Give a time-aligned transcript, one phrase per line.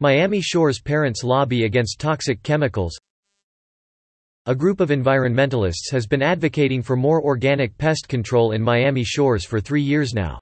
[0.00, 2.98] Miami Shores parents lobby against toxic chemicals
[4.46, 9.44] A group of environmentalists has been advocating for more organic pest control in Miami Shores
[9.44, 10.40] for three years now.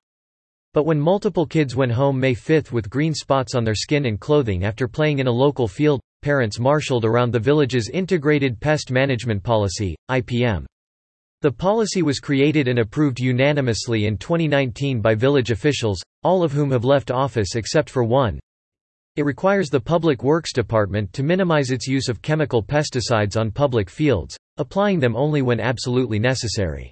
[0.72, 4.18] But when multiple kids went home May 5 with green spots on their skin and
[4.18, 9.42] clothing after playing in a local field, parents marshaled around the village's Integrated Pest Management
[9.42, 10.64] Policy, IPM.
[11.42, 16.70] The policy was created and approved unanimously in 2019 by village officials, all of whom
[16.70, 18.40] have left office except for one.
[19.14, 23.90] It requires the Public Works Department to minimize its use of chemical pesticides on public
[23.90, 26.90] fields, applying them only when absolutely necessary.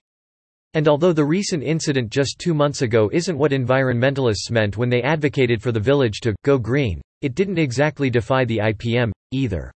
[0.75, 5.01] And although the recent incident just two months ago isn't what environmentalists meant when they
[5.01, 9.73] advocated for the village to go green, it didn't exactly defy the IPM, either.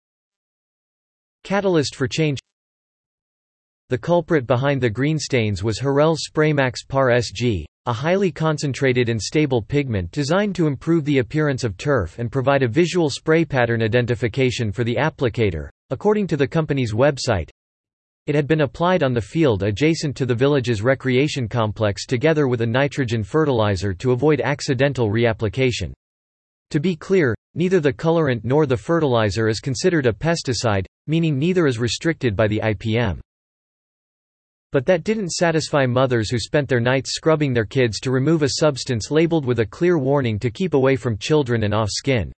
[1.44, 2.40] Catalyst for change
[3.92, 9.20] the culprit behind the green stains was Harrell's Spraymax Par SG, a highly concentrated and
[9.20, 13.82] stable pigment designed to improve the appearance of turf and provide a visual spray pattern
[13.82, 15.68] identification for the applicator.
[15.90, 17.50] According to the company's website,
[18.24, 22.62] it had been applied on the field adjacent to the village's recreation complex together with
[22.62, 25.92] a nitrogen fertilizer to avoid accidental reapplication.
[26.70, 31.66] To be clear, neither the colorant nor the fertilizer is considered a pesticide, meaning neither
[31.66, 33.20] is restricted by the IPM.
[34.72, 38.54] But that didn't satisfy mothers who spent their nights scrubbing their kids to remove a
[38.54, 42.32] substance labeled with a clear warning to keep away from children and off skin.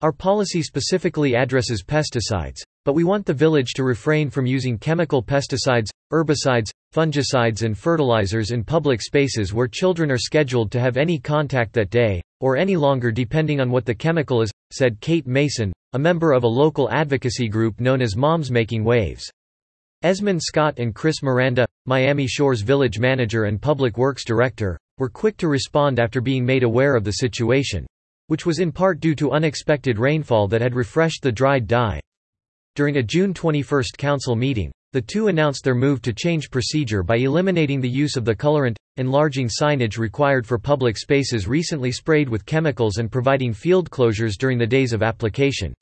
[0.00, 5.22] Our policy specifically addresses pesticides, but we want the village to refrain from using chemical
[5.22, 11.18] pesticides, herbicides, fungicides and fertilizers in public spaces where children are scheduled to have any
[11.18, 15.70] contact that day, or any longer depending on what the chemical is, said Kate Mason,
[15.92, 19.30] a member of a local advocacy group known as Moms Making Waves.
[20.04, 25.36] Esmond Scott and Chris Miranda, Miami Shores village manager and public works director, were quick
[25.38, 27.84] to respond after being made aware of the situation.
[28.28, 32.00] Which was in part due to unexpected rainfall that had refreshed the dried dye.
[32.76, 37.16] During a June 21 council meeting, the two announced their move to change procedure by
[37.16, 42.46] eliminating the use of the colorant, enlarging signage required for public spaces recently sprayed with
[42.46, 45.74] chemicals and providing field closures during the days of application.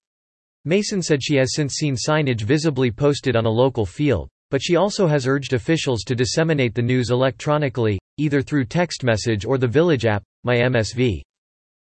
[0.68, 4.74] Mason said she has since seen signage visibly posted on a local field, but she
[4.74, 9.66] also has urged officials to disseminate the news electronically, either through text message or the
[9.68, 11.22] village app, My MSV.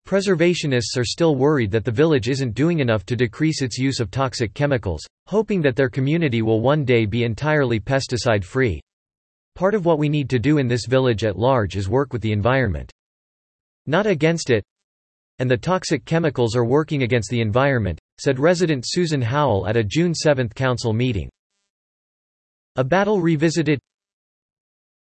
[0.08, 4.10] Preservationists are still worried that the village isn't doing enough to decrease its use of
[4.10, 8.82] toxic chemicals, hoping that their community will one day be entirely pesticide-free.
[9.56, 12.22] Part of what we need to do in this village at large is work with
[12.22, 12.92] the environment.
[13.86, 14.64] Not against it.
[15.40, 19.84] And the toxic chemicals are working against the environment, said resident Susan Howell at a
[19.84, 21.30] June 7 council meeting.
[22.76, 23.80] A battle revisited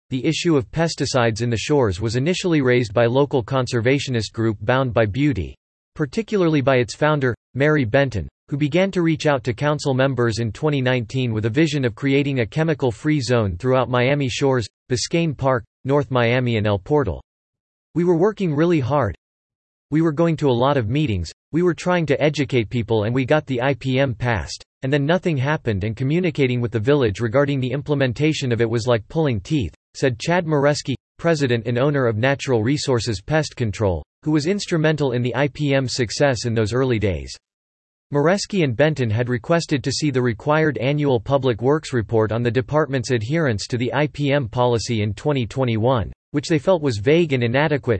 [0.09, 4.93] The issue of pesticides in the shores was initially raised by local conservationist group Bound
[4.93, 5.55] by Beauty.
[5.95, 10.51] Particularly by its founder, Mary Benton, who began to reach out to council members in
[10.51, 16.09] 2019 with a vision of creating a chemical-free zone throughout Miami Shores, Biscayne Park, North
[16.09, 17.23] Miami and El Portal.
[17.95, 19.15] We were working really hard,
[19.93, 23.13] we were going to a lot of meetings, we were trying to educate people and
[23.13, 24.65] we got the IPM passed.
[24.81, 28.87] And then nothing happened and communicating with the village regarding the implementation of it was
[28.87, 34.31] like pulling teeth, said Chad Moreski, president and owner of Natural Resources Pest Control, who
[34.31, 37.33] was instrumental in the IPM's success in those early days.
[38.11, 42.51] Moreski and Benton had requested to see the required annual Public Works report on the
[42.51, 47.99] department's adherence to the IPM policy in 2021, which they felt was vague and inadequate,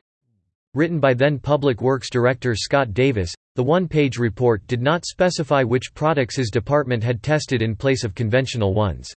[0.75, 5.93] Written by then Public Works Director Scott Davis, the one-page report did not specify which
[5.93, 9.13] products his department had tested in place of conventional ones.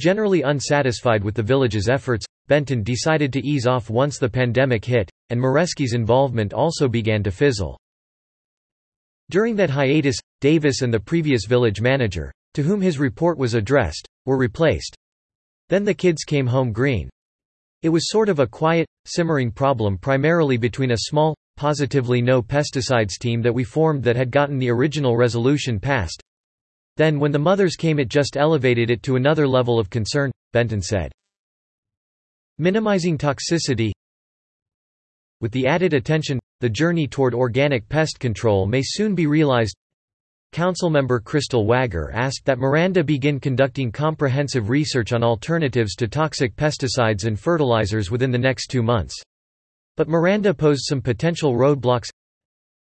[0.00, 5.08] Generally unsatisfied with the village's efforts, Benton decided to ease off once the pandemic hit,
[5.30, 7.78] and Moreski's involvement also began to fizzle.
[9.30, 14.08] During that hiatus, Davis and the previous village manager, to whom his report was addressed,
[14.26, 14.96] were replaced.
[15.68, 17.08] Then the kids came home green.
[17.82, 23.18] It was sort of a quiet, simmering problem primarily between a small, positively no pesticides
[23.18, 26.22] team that we formed that had gotten the original resolution passed.
[26.96, 30.80] Then when the mothers came it just elevated it to another level of concern, Benton
[30.80, 31.10] said.
[32.58, 33.90] Minimizing toxicity
[35.40, 39.74] With the added attention, the journey toward organic pest control may soon be realized,
[40.52, 47.24] Councilmember Crystal Wagar asked that Miranda begin conducting comprehensive research on alternatives to toxic pesticides
[47.24, 49.14] and fertilizers within the next two months.
[49.96, 52.10] But Miranda posed some potential roadblocks.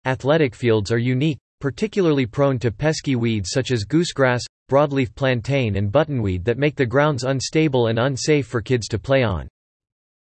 [0.06, 5.92] Athletic fields are unique, particularly prone to pesky weeds such as goosegrass, broadleaf plantain and
[5.92, 9.48] buttonweed that make the grounds unstable and unsafe for kids to play on.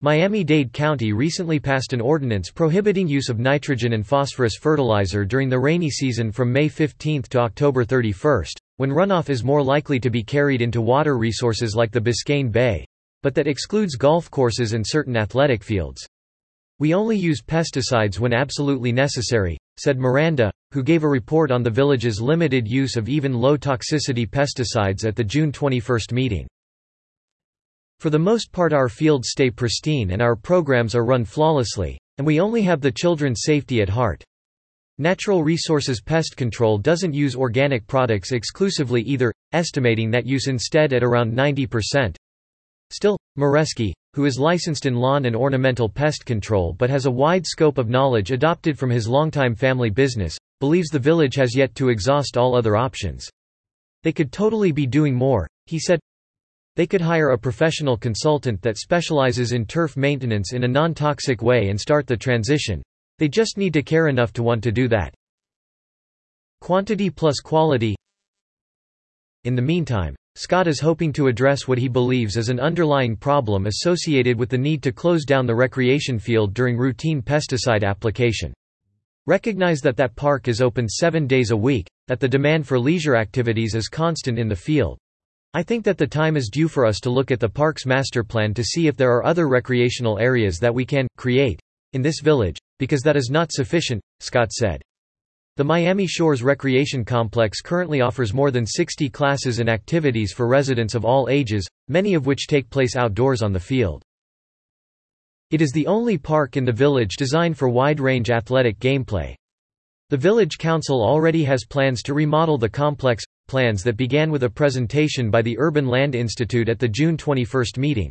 [0.04, 5.60] Miami-Dade County recently passed an ordinance prohibiting use of nitrogen and phosphorus fertilizer during the
[5.60, 8.46] rainy season from May 15 to October 31,
[8.78, 12.84] when runoff is more likely to be carried into water resources like the Biscayne Bay,
[13.22, 16.04] but that excludes golf courses and certain athletic fields.
[16.80, 21.70] We only use pesticides when absolutely necessary, said Miranda, who gave a report on the
[21.70, 26.48] village's limited use of even low-toxicity pesticides at the June 21 meeting.
[28.02, 32.26] For the most part our fields stay pristine and our programs are run flawlessly, and
[32.26, 34.24] we only have the children's safety at heart.
[34.98, 41.04] Natural Resources Pest Control doesn't use organic products exclusively either, estimating that use instead at
[41.04, 42.16] around 90%.
[42.90, 47.46] Still, Moreski, who is licensed in lawn and ornamental pest control but has a wide
[47.46, 51.90] scope of knowledge adopted from his longtime family business, believes the village has yet to
[51.90, 53.30] exhaust all other options.
[54.02, 56.00] They could totally be doing more, he said.
[56.82, 61.70] They could hire a professional consultant that specializes in turf maintenance in a non-toxic way
[61.70, 62.82] and start the transition.
[63.20, 65.14] They just need to care enough to want to do that.
[66.60, 67.96] Quantity plus quality
[69.44, 73.68] In the meantime, Scott is hoping to address what he believes is an underlying problem
[73.68, 78.52] associated with the need to close down the recreation field during routine pesticide application.
[79.28, 83.18] Recognize that that park is open seven days a week, that the demand for leisure
[83.18, 84.98] activities is constant in the field,
[85.54, 88.24] I think that the time is due for us to look at the park's master
[88.24, 91.60] plan to see if there are other recreational areas that we can create
[91.92, 94.82] in this village, because that is not sufficient, Scott said.
[95.58, 100.96] The Miami Shores Recreation Complex currently offers more than 60 classes and activities for residents
[100.96, 104.02] of all ages, many of which take place outdoors on the field.
[105.50, 109.36] It is the only park in the village designed for wide-range athletic gameplay.
[110.10, 114.50] The village council already has plans to remodel the complex, plans that began with a
[114.50, 118.10] presentation by the Urban Land Institute at the June 21 meeting.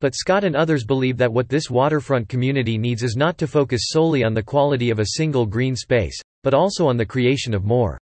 [0.00, 3.86] But Scott and others believe that what this waterfront community needs is not to focus
[3.86, 7.64] solely on the quality of a single green space, but also on the creation of
[7.64, 7.98] more.